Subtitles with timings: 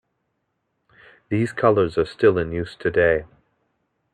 [1.29, 3.25] These colours are still in use today.